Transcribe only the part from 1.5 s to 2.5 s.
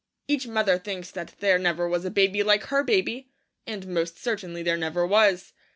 never was a baby